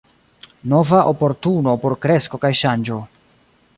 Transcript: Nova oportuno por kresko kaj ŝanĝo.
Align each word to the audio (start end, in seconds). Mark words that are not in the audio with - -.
Nova 0.71 1.01
oportuno 1.11 1.75
por 1.83 1.97
kresko 2.07 2.41
kaj 2.47 2.53
ŝanĝo. 2.63 2.99